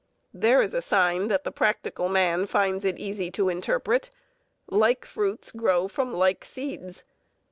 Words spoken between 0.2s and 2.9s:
There is a sign that the practical man finds